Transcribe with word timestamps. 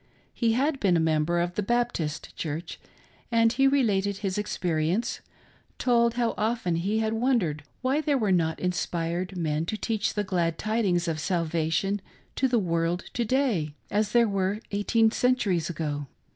He 0.33 0.53
had 0.53 0.79
been 0.79 0.97
a 0.97 0.99
member 0.99 1.39
of 1.39 1.53
the 1.53 1.61
Baptist 1.61 2.35
church, 2.35 2.79
and 3.31 3.53
he 3.53 3.67
related 3.67 4.17
his 4.17 4.35
experience, 4.35 5.19
told 5.77 6.15
how 6.15 6.33
often 6.39 6.77
he 6.77 6.97
had 6.97 7.13
wondered 7.13 7.61
why 7.83 8.01
there 8.01 8.17
were 8.17 8.31
not 8.31 8.59
inspired 8.59 9.37
men 9.37 9.67
to 9.67 9.77
preach 9.77 10.15
the 10.15 10.23
glad 10.23 10.57
tidings 10.57 11.07
of 11.07 11.19
salvation 11.19 12.01
to 12.35 12.47
the 12.47 12.57
world 12.57 13.03
to 13.13 13.23
day, 13.23 13.75
as 13.91 14.11
there 14.11 14.27
were 14.27 14.59
eighteen 14.71 15.11
centuries 15.11 15.69
ago. 15.69 16.07